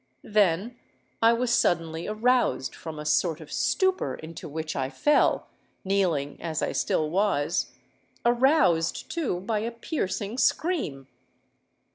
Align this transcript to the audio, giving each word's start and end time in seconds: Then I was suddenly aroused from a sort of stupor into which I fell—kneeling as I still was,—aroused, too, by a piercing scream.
Then 0.23 0.79
I 1.21 1.31
was 1.33 1.53
suddenly 1.53 2.07
aroused 2.07 2.73
from 2.73 2.97
a 2.97 3.05
sort 3.05 3.39
of 3.39 3.51
stupor 3.51 4.15
into 4.15 4.49
which 4.49 4.75
I 4.75 4.89
fell—kneeling 4.89 6.41
as 6.41 6.63
I 6.63 6.71
still 6.71 7.07
was,—aroused, 7.11 9.11
too, 9.11 9.41
by 9.41 9.59
a 9.59 9.69
piercing 9.69 10.39
scream. 10.39 11.05